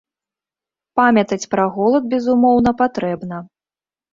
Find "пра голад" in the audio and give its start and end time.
1.53-2.09